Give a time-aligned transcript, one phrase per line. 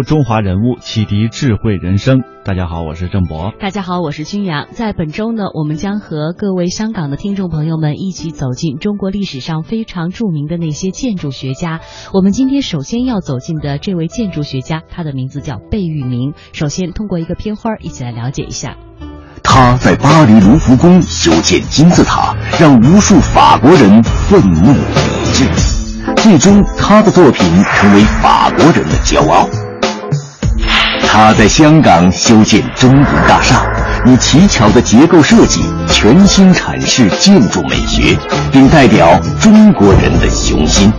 [0.00, 2.22] 读中华人物，启迪智慧人生。
[2.42, 3.52] 大家好，我是郑博。
[3.60, 4.66] 大家好，我是君阳。
[4.70, 11.80] 在本周呢，我们将和各位香港的听众朋友们一起走进中国历史上非常著名的那些建筑学家。
[12.14, 16.32] 我们今天首先要走进的这位建筑学家，他的名字叫贝聿铭。
[16.54, 18.78] 首先通过一个片花，一起来了解一下。
[19.42, 24.72] 他在巴黎卢浮宫修建金字塔，让无数法国人愤怒
[25.34, 25.44] 抵制。
[26.16, 29.46] 最终，他的作品成为法国人的骄傲。
[31.12, 33.66] 他在香港修建中银大厦，
[34.06, 38.16] 以奇巧的结构设计全新阐释建筑美学，
[38.52, 40.90] 并代表中国人的雄心。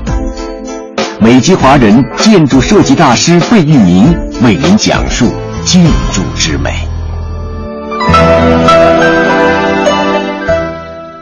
[1.21, 5.31] 美籍华人建筑设计大师贝聿铭为您讲述
[5.63, 5.81] 建
[6.11, 6.73] 筑之美。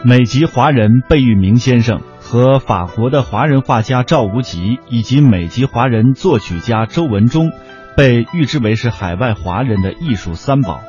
[0.04, 2.00] 美籍华人贝聿铭先生。
[2.22, 7.50] 和法国的华人画家赵无极以及美籍华人作曲家周文中，
[7.96, 10.80] 被誉之为是海外华人的艺术三宝。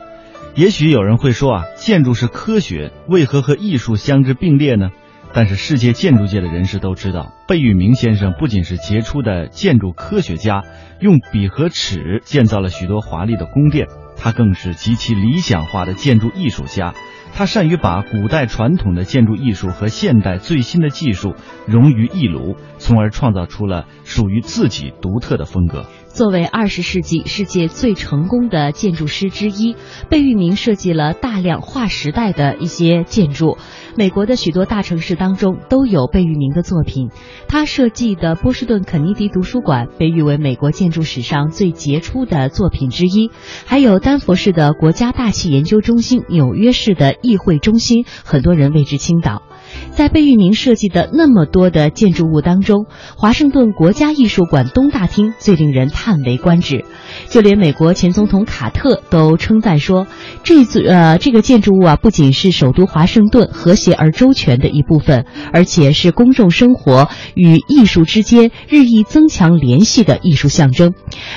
[0.55, 4.89] 也许有人会说啊，建筑是科学，为何和艺术相之并列呢？
[5.33, 10.63] 但是世界建筑界的人士都知道，贝聿铭先生不仅是杰出的建筑科学家，
[10.99, 16.93] 用笔和尺建造了许多华丽的宫殿，他更是极其理想化的建筑艺术家。
[17.33, 21.33] 他善于把古代传统的建筑艺术和现代最新的技术
[21.65, 25.85] 融于一炉，从而创造出了属于自己独特的风格。
[26.13, 29.75] 作为二十世纪世界最成功的建筑师之一，
[30.09, 33.57] 贝聿铭设计了大量划时代的一些建筑。
[33.95, 37.09] 美国的许多大城市当中都有贝聿铭的作品。
[37.47, 43.31] 他设计的波士顿肯尼迪图书馆被誉为美国建筑史上最杰出的作品之一。
[43.65, 49.43] 还有丹佛市的国家大气研究中心、纽约市的议会中心，很多人为之倾倒。
[49.91, 52.85] 在贝聿铭设计的那么多的建筑物当中，
[53.17, 56.85] 华盛顿国家艺术馆东大厅最令人叹为观止。
[57.27, 60.07] 就连美国前总统卡特都称赞说，
[60.43, 70.93] 这座呃这个建筑物啊，不仅是首都华盛顿和谐而周全的一部分，而且是公众生活与艺术之间日益增强联系的艺术象征。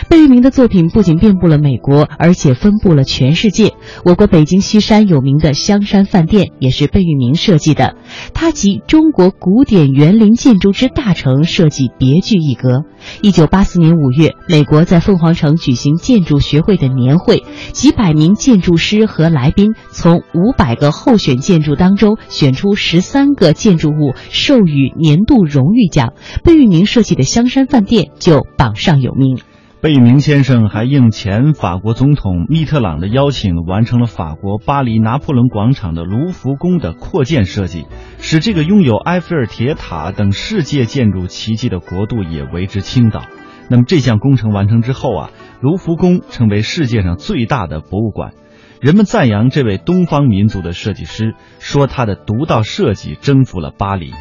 [0.09, 3.75] 贝聿铭的作品不仅遍布了美国，而且分布了全世界。
[4.05, 7.97] 我国北京西山有名的香山饭店也是贝聿铭设计的。
[8.33, 12.85] 它集中国古典园林建筑之大成，设计别具一格。
[13.21, 17.43] 一九八四年五月，美国在凤凰城举行建筑学会的年会，
[17.73, 26.15] 几百名建筑师和来宾从五百个候选建筑当中选出十三个建筑物，授予年度荣誉奖。
[26.43, 29.39] 贝聿铭设计的香山饭店就榜上有名。
[29.85, 37.85] 贝聿铭先生还应前法国总统密特朗的邀请，完成了法国巴黎拿破仑广场的卢浮宫的扩建设计，
[38.17, 43.25] 使这个拥有埃菲尔铁塔等世界建筑奇迹的国度也为之倾倒。
[43.69, 45.31] 那么这项工程完成之后啊，
[45.61, 48.33] 卢浮宫成为世界上最大的博物馆。
[48.81, 54.15] 人们赞扬这位东方民族的设计师，说他的独到设计征服了巴黎。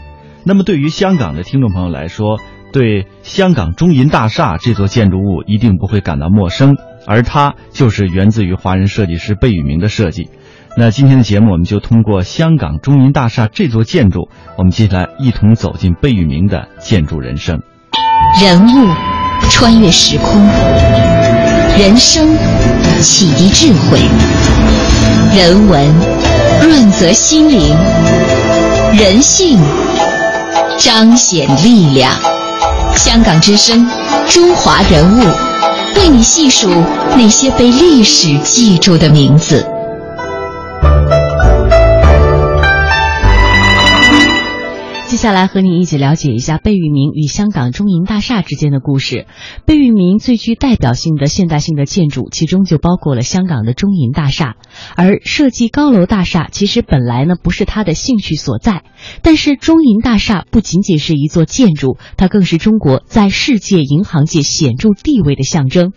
[0.46, 2.38] 那么对于香港的听众朋友来说，
[2.74, 6.76] 对香港中银大厦这座建筑物一定不会感到陌生，
[7.06, 10.30] 而它就是源自于华人设计师贝聿铭的设计。
[10.76, 17.62] 那今天的节目，我们就通过香港中银大厦这座建筑，我们接下来一同走进贝聿铭的建筑人生。
[18.42, 18.90] 人物
[19.52, 20.42] 穿越时空，
[21.78, 22.28] 人生
[23.00, 24.00] 启迪智慧，
[25.38, 25.88] 人文
[26.64, 27.76] 润泽心灵，
[28.98, 29.60] 人性
[30.80, 32.12] 彰显力量。
[32.96, 33.86] 香港之声，
[34.30, 35.24] 中华人物，
[35.98, 36.70] 为你细数
[37.16, 39.66] 那些被历史记住的名字。
[45.14, 49.28] 接下来和您一起了解一下贝聿铭与香港中银大厦之间的故事。
[49.64, 54.56] 贝聿铭最具代表性的现代性的建筑，其中就包括了香港的中银大厦。
[54.96, 58.86] 而设计高楼大厦，其实本来呢不是他的兴趣所在。
[59.22, 65.92] 但是中银大厦不仅仅是一座建筑，它更是中国在世界银行界显著地位的象征。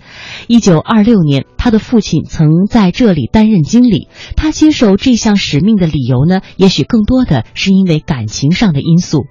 [0.47, 4.09] 一九二六年，他的父亲曾在这里担任经理。
[4.37, 9.06] 他接受这项使命的理由呢，也许更多的是因为感情上的因素。
[9.07, 9.29] 素。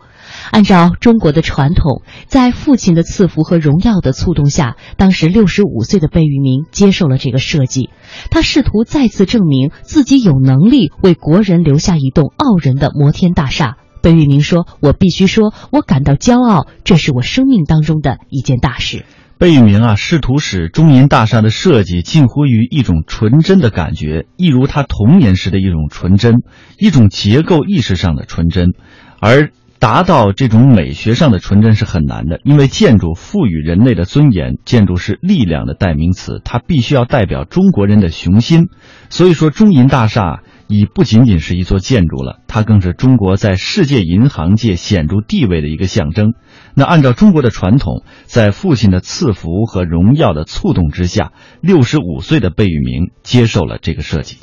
[0.51, 7.89] 按照中国的传统，在父亲的赐福和荣耀的触动下，当时六十五岁的贝聿铭接受了这个设计。
[8.31, 13.77] 他试图再次证明自己有能力为国人留下一栋傲人的摩天大厦。
[14.01, 19.05] 贝聿铭说：“我必须说，我感到骄傲，这是我生命当中的一件大事。”
[19.39, 26.43] 贝聿铭啊，试图使中银大厦的设计近乎于一种纯真的感觉，一如他童年时的一种纯真，
[26.77, 28.73] 一种结构意识上的纯真，
[29.19, 29.51] 而。
[29.77, 38.69] 达到这种美学上的纯真是很难的，因为建筑赋予人类的尊严，建筑是力量的代名词，它必须要代表中国人的雄心。
[39.09, 46.33] 所以说，中银大厦已不仅仅是一座建筑了，它更是中国在世界银行界显著地位的一个象征。
[46.73, 51.31] 那按照中国的传统，在父亲的赐福和荣耀的触动之下，
[51.61, 54.37] 六十五岁的贝聿铭接受了这个设计。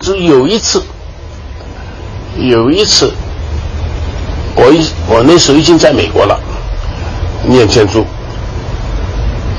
[0.00, 0.82] 只有一次，
[2.38, 3.12] 有一次。
[4.58, 6.40] 我一我那时候已经在美国了，
[7.44, 8.06] 念建筑，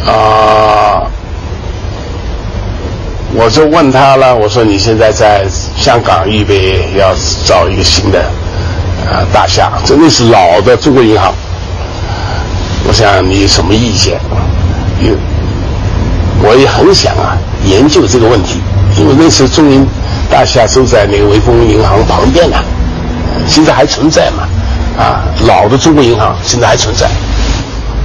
[0.08, 1.06] 啊，
[3.36, 5.46] 我就问他了，我说你现在在
[5.78, 7.14] 香港预备要
[7.46, 8.20] 找一个新的
[9.06, 11.32] 啊大厦，真的是老的中国银行，
[12.88, 14.20] 我想你什么意见？
[15.00, 15.14] 有，
[16.42, 18.60] 我也很想啊研究这个问题，
[18.98, 19.86] 因为那时候中银
[20.28, 22.58] 大厦就在那个潍坊银行旁边呢，
[23.48, 24.50] 现在还存在嘛。
[24.98, 27.08] 啊，老的中国银行现在还存在，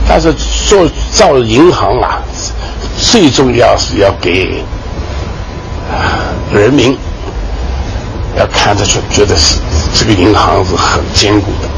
[0.06, 0.32] 但是
[0.68, 2.20] 做造银行啊，
[2.98, 4.62] 最重要是要给
[6.52, 6.96] 人民
[8.38, 9.58] 要看得出，觉得是
[9.94, 11.68] 这个银行是很坚固的，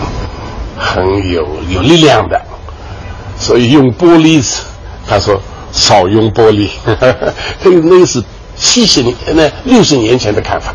[0.76, 2.40] 很有有力量的，
[3.38, 4.44] 所以用玻璃，
[5.08, 5.40] 他说
[5.70, 6.68] 少用玻璃，
[7.62, 8.20] 那那个是
[8.56, 10.74] 七十年那六十年前的看法，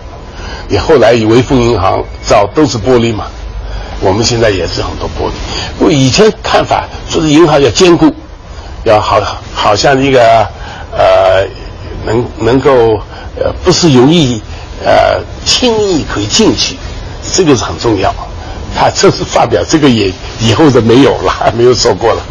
[0.70, 3.26] 你后来以为丰银行造都是玻璃嘛。
[4.02, 5.34] 我们现在也是很多玻璃。
[5.80, 8.14] 我以前看法说是银行要坚固，
[8.86, 9.22] 要好，
[9.54, 10.22] 好像一个
[10.92, 11.46] 呃，
[12.06, 13.00] 能能够
[13.38, 14.42] 呃，不是容易
[14.86, 16.78] 呃轻易可以进去，
[17.34, 18.14] 这个是很重要。
[18.76, 22.22] 他这次发表这个也以后的没有了，没有说过了。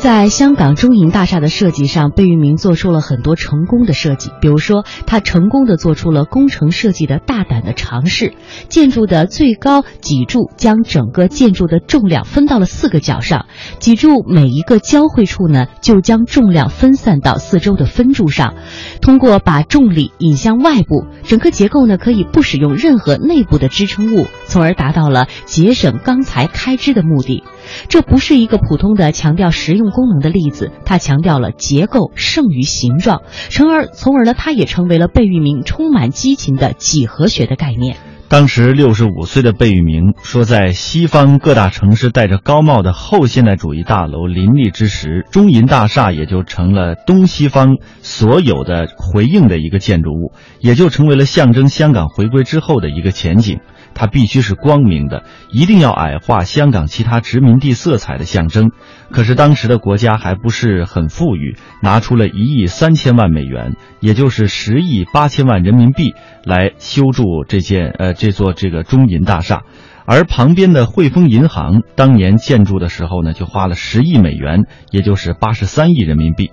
[0.00, 4.30] 在香港中银大厦的设计上，贝聿铭做出了很多成功的设计。
[4.40, 8.32] 比如说，他成功的做出了工程设计的大胆的尝试。
[8.70, 13.44] 建筑的最高脊柱将整个建筑的重量分到了四个角上，
[13.78, 18.54] 脊柱每一个交汇处呢，就将重量分散到四周的分柱上。
[19.02, 27.44] 通过把重力引向外部，整个结构呢可以不使用任何内部的支撑物，从而达到了节省钢材开支的目的。
[27.88, 37.96] 这不是一个普通的强调实用功能的例子，它强调了结构胜于形状，从而从而呢，它也成为了贝聿铭充满激情的几何学的概念。
[38.28, 53.58] 当时六十五岁的贝聿铭说，在西方各大城市戴着高帽的后现代主义大楼林立之时，中银大厦也就成了东西方所有的回应的一个建筑物，也就成为了象征香港回归之后的一个前景。
[53.94, 58.70] 它必须是光明的，一定要矮化香港其他殖民地色彩的象征。
[59.10, 66.14] 可是当时的国家还不是很富裕，拿出了一亿三千万美元，也就是十亿八千万人民币
[66.44, 69.62] 来修筑这件呃这座这个中银大厦，
[70.06, 76.50] 而旁边的汇丰银行当年建筑的时候呢，就花了十亿美元，也就是八十三亿人民币。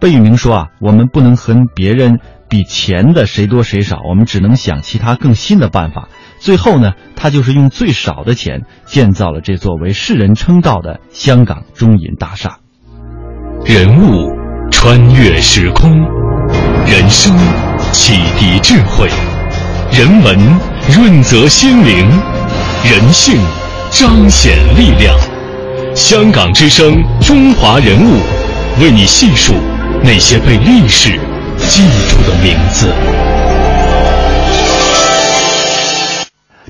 [0.00, 6.08] 贝聿铭说啊，我们不能和别人比钱的谁多谁少，我们只能想其他更新的办法。
[6.38, 12.58] 最后呢，他就是用最少的钱建造了这座为世人称道的香港中银大厦。
[13.64, 14.30] 人物
[14.70, 15.90] 穿越时空，
[16.86, 17.36] 人生
[17.92, 19.08] 启迪智慧，
[19.92, 20.38] 人文
[20.88, 22.08] 润泽心灵，
[22.84, 23.36] 人性
[23.90, 25.14] 彰显力量。
[25.94, 28.20] 香港之声，中华人物，
[28.80, 29.52] 为你细数
[30.04, 31.18] 那些被历史
[31.68, 32.90] 记住的名字。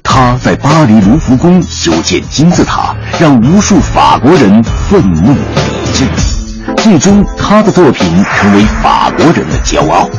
[0.02, 6.04] 他在巴黎卢浮宫修建金字塔，让无数法国人愤怒抵制。
[6.78, 10.10] 最终，他的作品成为法国人的骄傲。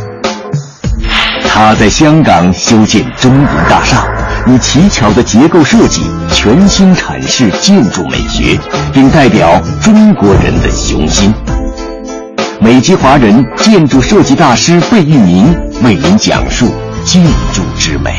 [1.45, 4.07] 他在香港修建中银大厦，
[4.47, 8.57] 以奇巧的结构设计全新阐释建筑美学，
[8.93, 11.33] 并代表中国人的雄心。
[12.61, 15.45] 美籍华人建筑设计大师贝聿铭
[15.81, 16.67] 为您讲述
[17.05, 17.23] 建
[17.53, 18.11] 筑之美。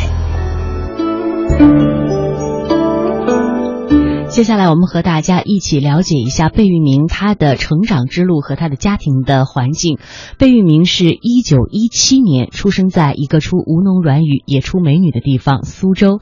[4.40, 9.98] 接下来我们和大家一起了解一下贝聿铭他的成长之路和他的家庭的环境。
[10.38, 16.20] 贝聿铭是一九一七年出生在一个出吴侬软语也出美女的地方苏州，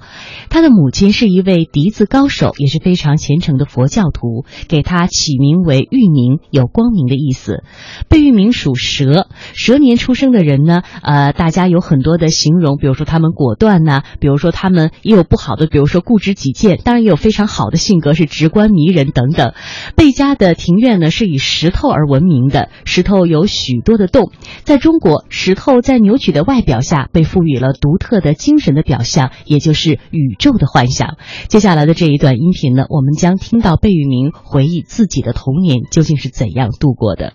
[0.51, 7.63] 他的母亲是一位笛子高手，也是非常虔诚的佛教徒，给他起名为玉宁，有光明的意思。
[8.09, 19.53] 贝聿铭属蛇，蛇年出生的人呢，呃，大家有很多的形容，比如说他们果断呐、比如说他们也有不好的，比如说固执己见，当然也有非常好的性格，是直观迷人等等。
[19.97, 24.31] 贝家的庭院呢是以石头而闻名的，石头有许多的洞。
[24.65, 31.17] 在中国，石头在扭曲的外表下被赋予了独特的精神的表象，也就是宇宙的幻想。
[31.49, 37.35] 接下来的这一段音频呢，我们将听到贝聿铭回忆自己的童年究竟是怎样度过的。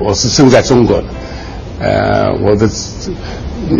[0.00, 1.04] 我是生在中国的，
[1.78, 2.66] 呃，我的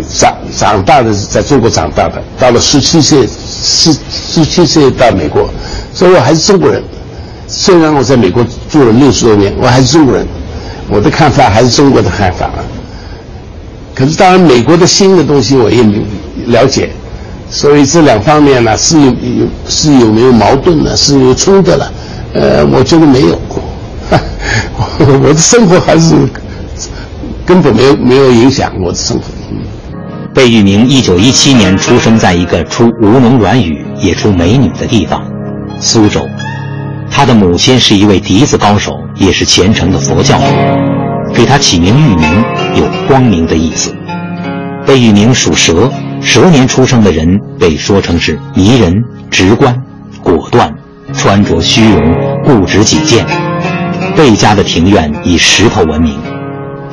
[0.07, 5.49] 长长大的是在中国长大的，到了十七岁，十十七岁到美国，
[5.95, 6.83] 所以我还是中国人。
[7.47, 10.27] 虽然我在美国住了六十多年，我还是中国人，
[10.89, 12.49] 我的看法还是中国的看法。
[13.93, 15.81] 可是当然，美国的新的东西我也
[16.47, 16.89] 了解，
[17.49, 20.97] 所以这两方面呢是有有是有没有矛盾呢？
[20.97, 21.93] 是有冲突了？
[22.33, 23.39] 呃，我觉得没有。
[24.99, 26.13] 我的生活还是
[27.45, 29.23] 根本没有没有影响我的生活。
[30.33, 35.23] 贝聿铭一九一七年出生在一个出吴侬软语也出美女的地方——
[35.85, 36.27] 苏州。
[37.11, 42.43] 他的母亲是一位笛子高手，也是虔诚的佛教徒，给他起名玉明，
[42.75, 43.95] 有光明的意思。
[44.85, 45.89] 贝聿铭属蛇，
[46.21, 48.91] 蛇年出生的人被说成是迷人、
[49.29, 49.79] 直观、
[50.23, 50.73] 果断、
[51.13, 52.01] 穿着虚荣、
[52.43, 53.23] 固执己见。
[54.17, 56.19] 贝家的庭院以石头闻名，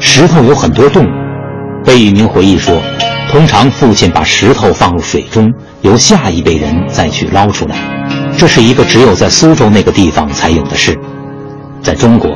[0.01, 1.05] 石头有很多洞。
[1.85, 2.81] 贝聿铭回忆说，
[3.31, 7.92] 通常父亲把石头放入水中，由下一辈人再去捞出来。
[8.37, 10.99] 这是一个只有在苏州那个地方才有的事。
[11.83, 12.31] 在中国，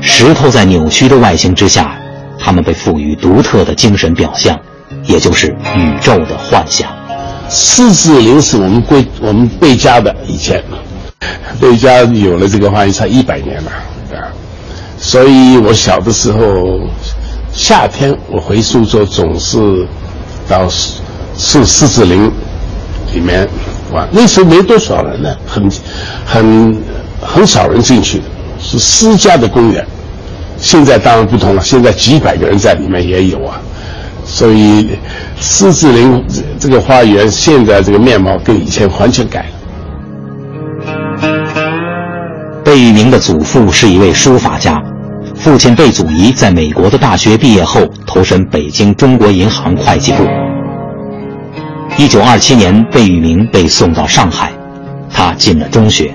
[0.00, 1.96] 石头在扭曲的外形之下，
[2.38, 4.58] 它们被赋予独特的精神表象，
[5.04, 6.90] 也就是宇宙的幻想。
[7.48, 10.62] 狮子林是我们贵我们贝家的以前，
[11.60, 13.70] 贝家有了这个花园才一百年了
[14.14, 14.32] 啊，
[14.98, 16.80] 所以我小的时候，
[17.52, 19.86] 夏天我回苏州总是
[20.48, 20.66] 到
[21.36, 22.30] 树狮子林
[23.12, 23.46] 里面
[24.10, 25.70] 那时候没多少人呢，很
[26.24, 26.82] 很
[27.20, 28.24] 很少人进去的，
[28.60, 29.86] 是私家的公园。
[30.58, 33.60] 现在当然不同了，现在几百个人在里面也有啊。
[34.24, 34.90] 所以
[35.40, 36.24] 狮子林
[36.58, 39.46] 这个花园现在这个面貌跟以前完全改了。
[42.64, 44.80] 贝聿铭的祖父是一位书法家，
[45.34, 50.24] 父亲贝祖仪在美国的大学毕业后投身北京中国银行会计部。
[51.98, 54.50] 一九二七年，贝聿铭被送到上海，
[55.10, 56.12] 他进了中学。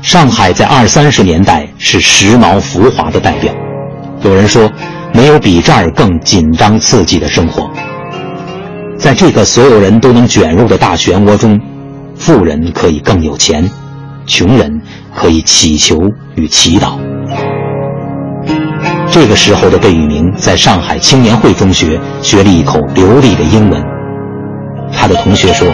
[0.00, 3.52] 上海在二三十年代是时髦浮华的代表，
[4.22, 4.70] 有人说，
[5.12, 7.68] 没有比这儿更紧张刺激的生活。
[8.96, 11.60] 在这个所有人都能卷入的大漩涡中，
[12.16, 13.68] 富人可以更有钱，
[14.24, 14.80] 穷人
[15.14, 16.00] 可以祈求
[16.36, 17.03] 与祈祷。
[19.14, 23.80] 这个时候的贝聿铭在上海青年会中学学了一口流利的英文。
[24.92, 25.72] 他的同学说，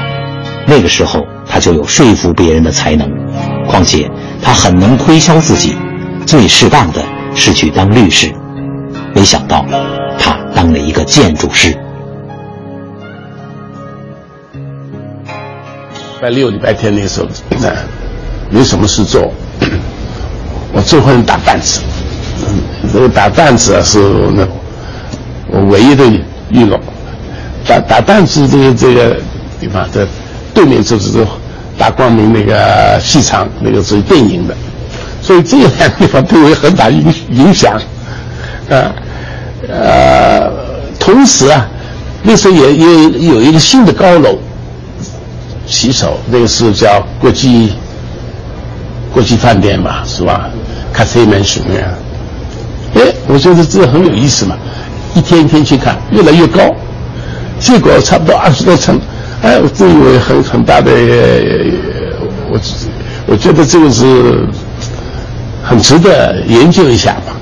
[0.66, 3.08] 那个时候他就有说服别人的才能，
[3.66, 4.06] 况且
[4.42, 5.74] 他很能推销自己，
[6.26, 7.02] 最适当的
[7.34, 8.30] 是去当律师。
[9.14, 9.64] 没想到，
[10.18, 11.70] 他当了一个建筑师。
[14.50, 17.28] 礼拜六、礼拜天那时候，
[17.58, 17.72] 那
[18.50, 19.32] 没什么事做，
[20.74, 21.80] 我最会打板子。
[22.92, 23.98] 这个打弹子啊，是
[24.34, 24.46] 那
[25.48, 26.04] 我唯一的
[26.50, 26.78] 娱乐。
[27.66, 29.16] 打打弹子这个这个
[29.60, 30.06] 地方在
[30.54, 31.26] 对面就是这
[31.78, 34.54] 大光明那个戏场，那个是电影的，
[35.22, 37.74] 所以这两个地方对我有很大影影响。
[38.70, 38.92] 啊
[39.68, 40.50] 呃，
[40.98, 41.68] 同时啊，
[42.22, 44.38] 那时候也也有一个新的高楼
[45.66, 47.74] 起手，那个是叫国际
[49.12, 50.48] 国际饭店吧，是吧
[50.92, 51.94] 卡西米尔。
[53.00, 54.54] 哎，我觉得这很有意思嘛，
[55.14, 56.60] 一天一天去看，越来越高，
[57.58, 59.00] 结果差不多二十多层，
[59.42, 60.92] 哎，我这有很很大的，
[62.50, 62.60] 我
[63.26, 64.46] 我觉得这个是
[65.62, 67.34] 很值得研究一下吧，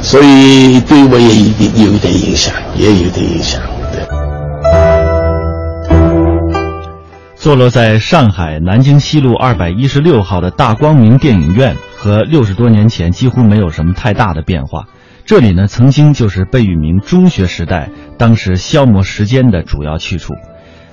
[0.00, 3.60] 所以对我也一点有一点影响，也有点影响。
[7.36, 14.84] 坐落在上海南京西路二百一十六号的大光明电影院，和六十多年前几乎没有什么太大的变化。
[15.24, 20.34] 这里呢，曾经就是贝聿铭中学时代当时消磨时间的主要去处。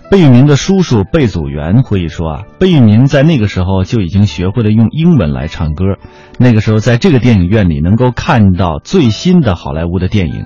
[0.09, 5.97] 贝聿铭的叔叔贝祖元回忆说啊，贝聿铭在那个时候就已经学会了用英文来唱歌。
[6.39, 10.45] 那个时候，在这个电影院里能够看到最新的好莱坞的电影。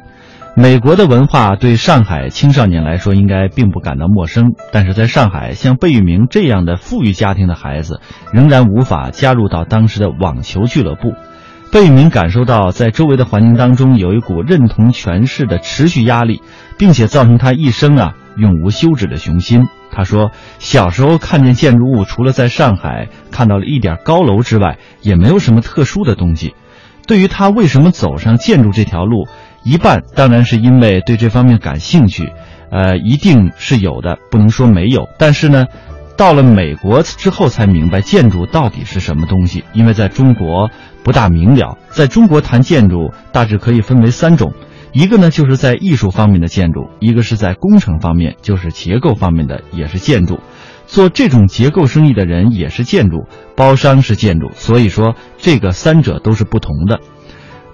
[0.60, 8.02] 美国的文化对上海青少年来说应该并不感到陌生，但是在上海，像贝聿铭这样的富裕家庭的孩子
[8.34, 11.14] 仍然无法加入到当时的网球俱乐部。
[11.72, 16.42] 贝聿铭感受到在周围的环境当中有一股认同权势的持续压力，
[16.80, 19.68] 并且造成他一生啊永无休止的雄心。
[19.92, 26.56] 他说，小时候看见建筑物，除了在上海看到了一点高楼之外，也没有什么特殊的东西。
[27.06, 29.28] 对于他为什么走上建筑这条路？
[29.70, 32.32] 一半当然是因为对这方面感兴趣，
[32.72, 35.10] 呃，一定是有的，不能说没有。
[35.20, 35.66] 但是呢，
[36.16, 40.70] 到了美国之后才明白建筑到底是什么东西，因为在中国
[41.04, 41.78] 不大明了。
[41.90, 44.54] 在中国谈建筑大致可以分为三种，
[44.94, 50.40] 一个呢就是在艺术方面的建筑，一个是在工程方面，就是结构方面的也是建筑。
[50.86, 53.26] 做这种结构生意的人也是建筑，
[53.58, 57.02] 包商是建筑，所以说这个三者都是不同的。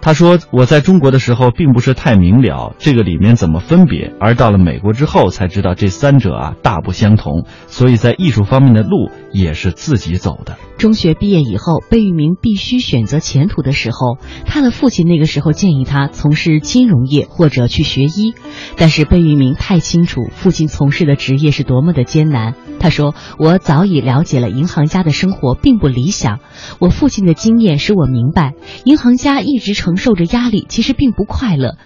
[0.04, 18.34] 他说：“我在中国的时候并不是太明了这个里面怎么分别，而到了美国之后才知道这三者啊大不相同，所以在艺术方面的路也是自己走的。”中学毕业以后，贝聿铭必须选择前途的时候，他的父亲那个时候建议他从事金融业或者去学医，
[18.76, 22.56] 但是贝聿铭太清楚父亲从事的职业是多么的艰难。
[22.82, 26.40] 他说：“我早已了解了银行家的生活并不理想，
[26.80, 31.78] 我父亲的经验使我明白，银行家一直成承受着压力，其实并不快乐。”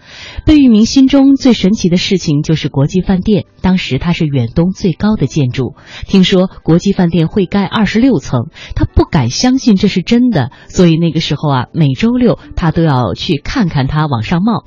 [0.45, 5.75] 贝聿铭心中最神奇的事情就是国际饭店，当时它是远东最高的建筑，
[6.07, 14.63] 听说国际饭店会盖二十六层，他不敢相信这是真的，所以那个时候啊，每周六他都要去看看它往上冒。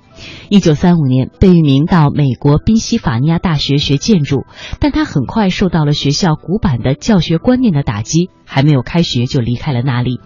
[0.51, 4.45] 一九三五年，贝聿铭到美国宾夕法尼亚大学学建筑，
[4.81, 10.21] 但他很快受到了学校古板的教学观念的打击，还没有开学就离开了那里。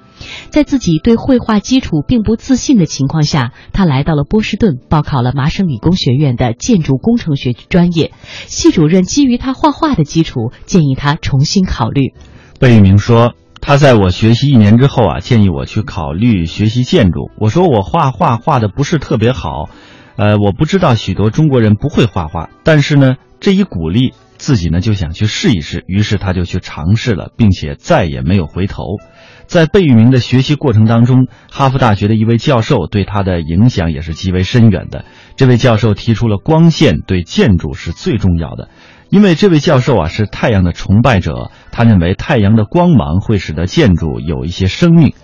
[0.51, 8.13] 在自己对绘画基础并不自信的情况下，他来到了波士顿，报考了麻省理工学院的建筑工程学专业。
[8.47, 12.15] 系主任基于他画画的基础，建议他重新考虑。
[12.59, 13.35] 贝聿铭说。
[13.67, 17.31] 他在我学习一年之后啊，建议我去考虑学习建筑。
[17.41, 19.71] 我说我画画画的不是特别好，
[20.17, 24.13] 呃，我不知道许多中国人不会画画，但是呢，这一鼓励
[24.45, 28.83] 自己呢就想去试一试，于是他就去尝试了，并且再也没有回头。
[29.47, 35.07] 在贝聿铭的学习过程当中，哈佛大学的一位教授对他的影响也是极为深远的。
[35.37, 38.69] 这位教授提出了光线对建筑是最重要的。
[39.09, 45.15] 因为这位教授啊是太阳的崇拜者，他认为太阳的光芒会使得建筑有一些生命。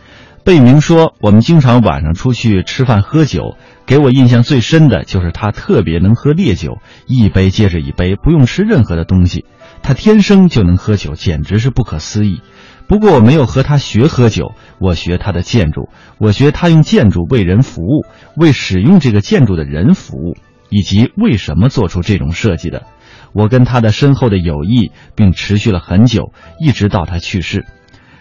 [0.42, 9.44] 贝明说：“我们经常晚上出去吃饭喝酒，给我印象最深的就是他特别能喝烈酒，一杯接着一杯，不用吃任何的东西，
[9.83, 12.40] 他天生就能喝酒，简直是不可思议。
[12.88, 20.37] 不过我没有和他学喝酒，我学他的建筑，我学他用建筑为人服务，为使用这个建筑的人服务，
[20.70, 22.85] 以及为什么做出这种设计的。”
[23.33, 27.64] 我跟他的深厚的友谊，并持续了很久，一直到他去世。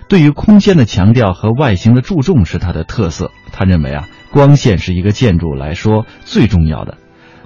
[0.10, 3.32] 对于空间的强调和外形的注重是它的特色。
[3.52, 6.98] 他认为啊，光线是一个建筑来说最重要的。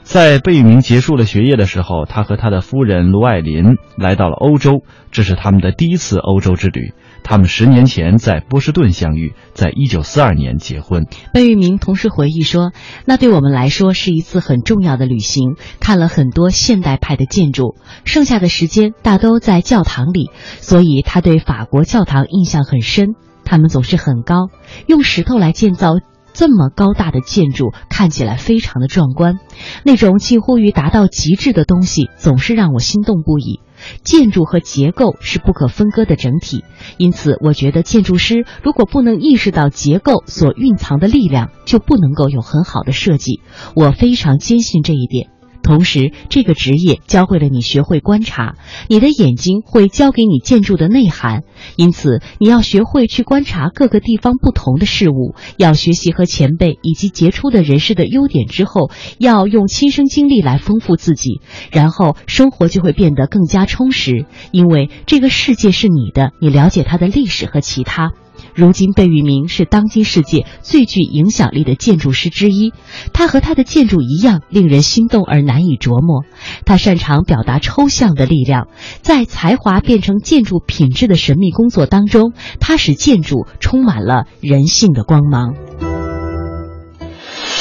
[0.03, 6.93] 在贝聿铭结束了学业的时候，他和他的夫人卢爱林来到了欧洲，这是他们的第一次欧洲之旅。
[7.23, 11.05] 他们十年前在波士顿相遇，在一九四二年结婚。
[11.33, 12.73] 贝聿铭同时回忆说
[13.07, 17.77] ：“那对我们来说是一次很重要的旅行，看了很多现代派的建筑。
[18.03, 23.15] 剩下的时间大都在教堂里，所以他对法国教堂印象很深。
[23.45, 24.49] 他们总是很高，
[24.87, 25.95] 用石头来建造
[26.33, 29.39] 这么高大的建筑，看起来非常的壮观。
[29.83, 33.61] 那种近乎于达到极致的东西，总是让我心动不已。”
[34.01, 36.63] 建筑和结构是不可分割的整体，
[36.97, 43.41] 因此我觉得建筑师如果不能意识到结构所蕴藏的力量，就不能够有很好的设计。
[43.75, 45.32] 我非常坚信这一点。
[45.63, 48.55] 同时，这个职业教会了你学会观察，
[48.89, 51.43] 你的眼睛会教给你建筑的内涵。
[51.77, 61.39] 因此，你要学会去观察各个地方不同的事物，要学习和前辈以及杰出的人士的优点之后，要用亲身经历来丰富自己，
[61.71, 64.25] 然后生活就会变得更加充实。
[64.51, 68.11] 因为这个世界是你的，你了解它的历史和其他。
[68.55, 72.71] 如今，贝聿铭是当今世界最具影响力的建筑师之一。
[73.13, 76.23] 他和他的建筑一样，令人心动而难以琢磨。
[76.65, 78.67] 他擅长表达抽象的力量，
[79.01, 85.55] 在才华变成建筑品质的神秘工作当中，他使建筑充满了人性的光芒。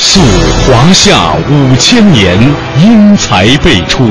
[0.05, 0.20] 溯
[0.66, 2.37] 华夏五千年，
[2.83, 4.05] 英才辈出；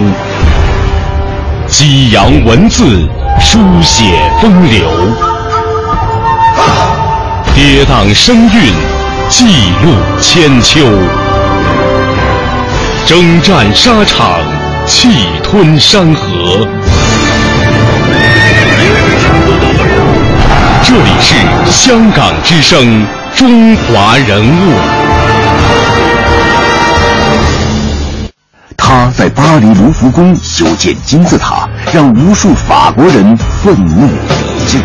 [1.68, 3.08] 激扬文字，
[3.40, 4.04] 书写
[4.42, 5.31] 风流，
[7.54, 8.74] 跌宕声韵，
[9.30, 9.46] 记
[9.84, 10.80] 录千秋，
[13.06, 14.40] 征战沙场，
[14.86, 15.10] 气
[15.44, 16.68] 吞山河。
[20.84, 21.36] 这里是
[21.72, 24.74] 香港之声，中华人物。
[28.76, 34.80] 他在巴黎卢浮宫修建金字塔，让无数法国人愤怒抵制，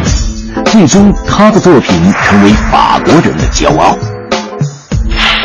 [0.77, 3.97] 最终他的作品成为法国人的骄傲。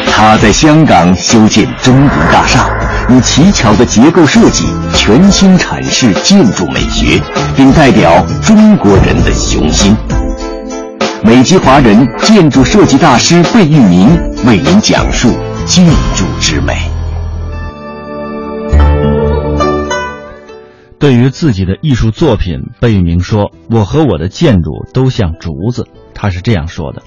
[0.06, 2.70] 他在香港修建中银大厦，
[3.08, 7.18] 以奇巧的结构设计全新阐释建筑美学，
[7.56, 9.96] 并代表中国人的雄心。
[11.24, 14.10] 美籍华人建筑设计大师贝聿铭
[14.46, 15.34] 为您讲述
[15.66, 16.76] 建筑之美。
[21.02, 27.02] 对于自己的艺术作品，贝聿铭说：“我和我的建筑都像竹子。”他是这样说的：“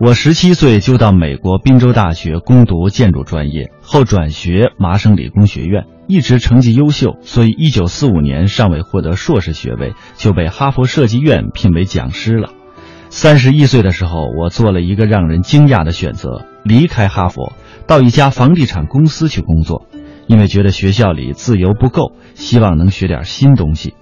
[0.00, 12.50] 我十七岁就到美国宾州大学攻读建筑专业，后转学麻省理工学院，一直成绩优秀，所以一九四五年尚未获得硕士学位，就被哈佛设计院聘为讲师了。
[13.08, 17.52] 三十一岁的时候，我做了一个让人惊讶的选择，离开哈佛，
[17.86, 19.86] 到一家房地产公司去工作。”
[20.28, 23.94] 因为觉得学校里自由不够，希望能学点新东西。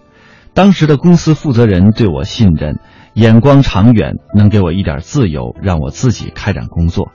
[0.52, 2.78] 当时的公司负责人对我信任，
[3.14, 7.12] 眼光长远，能给我一点自由，让我自己开展工作。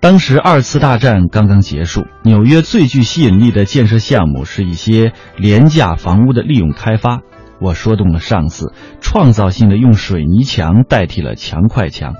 [0.00, 7.20] 当时二次大战刚刚结束，纽约最具吸引力的建设项目是一些廉价房屋的利用开发。
[7.60, 12.14] 我说动了上司，创造性的用水泥墙代替了墙块墙。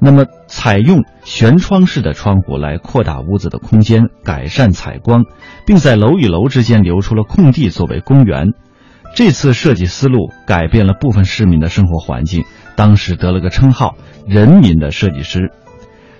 [0.00, 5.24] 那么，采用悬窗式的窗户来扩大屋子的空间，改善采光，
[5.66, 8.52] 并在楼与楼之间留出了空地作为公园。
[9.16, 12.44] 这次设计思路改变了部分市民的生活环境，
[12.76, 13.96] 当时得了个称号
[14.28, 15.50] “人民的设计师”。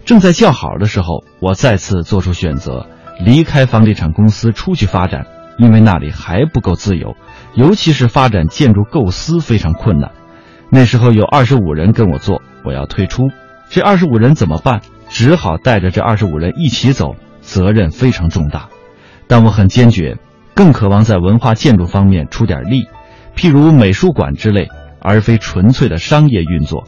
[0.04, 2.86] 正在叫好的时候，我再次做出选择，
[3.20, 5.26] 离开房地产公司出去发展，
[5.58, 7.14] 因为那里还不够自由，
[7.54, 10.10] 尤其是发展建筑构思非常困难。
[10.70, 13.28] 那时候有二十五人跟我做，我要退出。
[13.70, 14.80] 这二十五人怎么办？
[15.10, 18.68] 只好带着这二十五人一起走，责任非常重大。
[19.26, 20.16] 但我很坚决，
[20.54, 22.88] 更渴望在文化建筑方面出点力，
[23.36, 24.68] 譬如美术馆之类，
[25.00, 26.84] 而非纯粹的商业运作。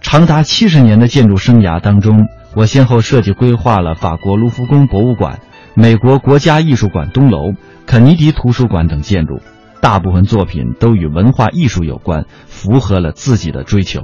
[0.00, 5.40] 长达七十年的建筑生涯当中，我先后设计规划了法国卢浮宫博物馆、
[5.74, 9.40] 美国国家艺术馆东楼、肯尼迪图书馆等建筑，
[9.80, 14.02] 大部分作品都与文化艺术有关，符合了自己的追求。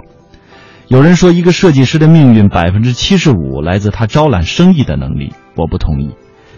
[0.93, 5.33] 有人说，一个设计师的命运百分之七十五来自他招揽生意的能力。
[5.57, 6.11] 我不同意，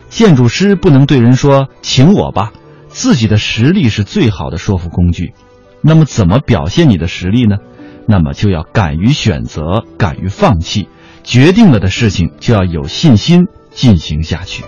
[0.08, 2.50] 建筑师不能对人说“请我吧”，
[2.90, 5.34] 自己的实力是最好的说服工具。
[5.82, 7.58] 那么，怎么表现你的实力呢？
[8.08, 10.88] 那么就要敢于选择，敢于放弃，
[11.22, 14.64] 决定了的事情就要有信心进行下去。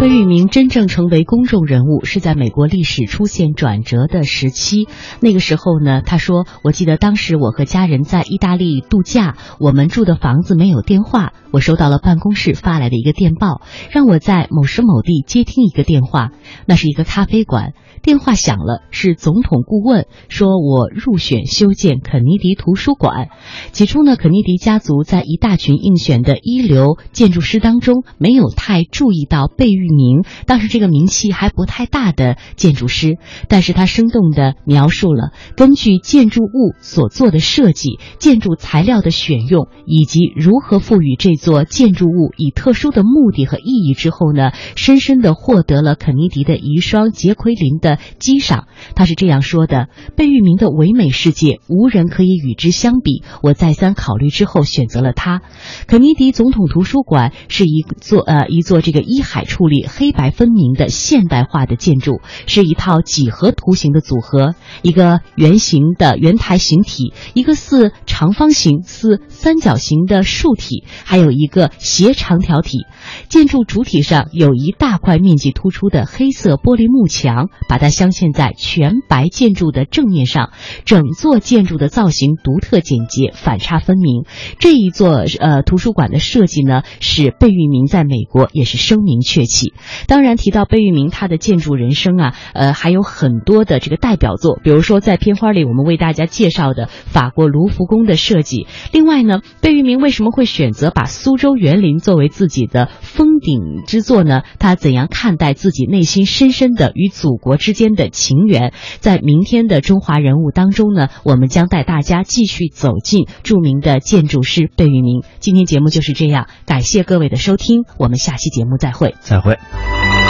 [0.00, 4.88] 贝聿铭真正成为公众人物是在美国历史出现转折的时期。
[5.20, 13.60] 那个时候呢，他说：“我记得当时我和家人在意大利度假，我们住的房子没有电话，我收到了办公室发来的一个电报，
[13.90, 16.30] 让我在某时某地接听一个电话。
[16.64, 23.28] 那是一个咖啡馆，电话响了，是总统顾问，说我入选修建肯尼迪图书馆。
[23.72, 48.66] 起初呢，肯尼迪家族在一大群应选的一流建筑师当中，没有太注意到贝聿。”名当时这个名气还不太大的建筑师，但是他生动地描述了根据建筑物所做的设计、建筑材料的选用以及如何赋予这座建筑物以特殊的目的和意义之后呢，深深地获得了肯尼迪的遗孀杰奎琳的激赏。
[48.94, 53.22] 他是这样说的：“贝聿铭的唯美世界无人可以与之相比。
[53.42, 55.42] 我再三考虑之后选择了他。
[55.86, 72.86] 肯尼迪总统图书馆是一座呃一座这个依海矗立。”黑白分明的现代化的建筑，是一套几何图形的组合，一个圆形的圆台形体，一个似长方形、似三角形的竖体，还有一个斜长条体。
[73.28, 80.50] 建筑主体上有一大块面积突出的黑色玻璃幕墙，把它镶嵌在全白建筑的正面上。
[80.84, 84.24] 整座建筑的造型独特简洁，反差分明。
[84.58, 89.69] 这一座呃图书馆的设计呢，使贝聿铭在美国也是声名鹊起。
[90.06, 98.66] 当然，提到贝聿铭他的建筑人生啊，呃，还有很多的这个代表作，比如说在片花里我们为大家介绍的法国卢浮宫的设计。
[98.92, 104.42] 另外呢，贝聿铭为什么会选择把苏州园林作为自己的封顶之作呢？
[104.58, 108.72] 他怎样看待自己内心深深的与祖国之间的情缘？
[109.00, 115.22] 在明天的中华人物当中呢，我们将带大家继续走进著名的建筑师贝聿铭。
[115.38, 119.14] 今天节目就是这样，感谢各位的收听，我们下期节目再会。
[119.20, 120.29] 再会会。